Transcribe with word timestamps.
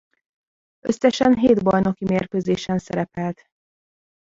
Összesen 0.79 1.37
hét 1.37 1.63
bajnoki 1.63 2.05
mérkőzésen 2.05 2.77
szerepelt. 2.77 3.45